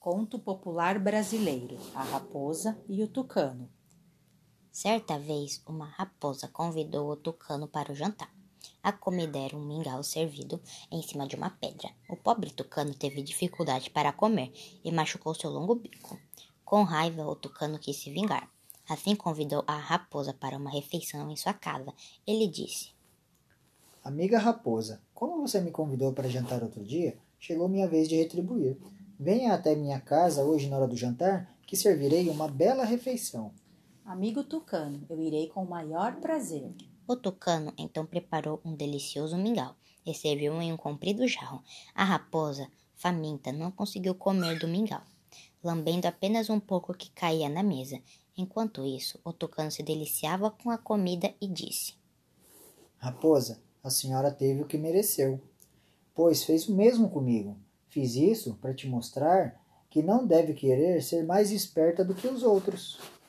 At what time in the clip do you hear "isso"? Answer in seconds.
48.86-49.20, 58.14-58.56